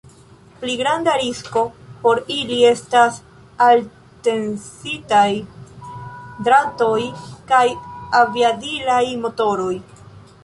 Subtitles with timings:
[0.59, 1.61] Pli granda risko
[2.05, 3.19] por ili estas
[3.65, 5.27] alttensiaj
[6.47, 6.97] dratoj
[7.53, 7.65] kaj
[8.23, 9.75] aviadilaj motoroj.